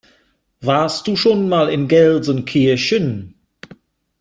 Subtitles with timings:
[0.61, 3.35] Warst du schon mal in Gelsenkirchen?